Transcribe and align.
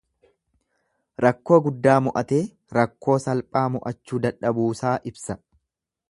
Rakkoo 1.25 1.59
guddaa 1.67 1.97
mo'atee, 2.07 2.39
rakkoo 2.77 3.17
salphaa 3.25 3.65
mo'achuu 3.75 4.23
dadhabuusaa 4.27 4.95
ibsa. 5.13 5.37